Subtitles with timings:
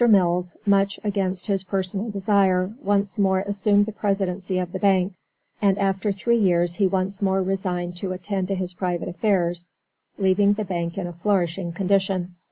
[0.09, 5.13] Mills, much against his personal desire, once more assumed the presidency of the bank,
[5.61, 9.69] and after three years he once more resigned to attend to his private affairs;
[10.17, 12.33] leaving the bank in a flourishing condition.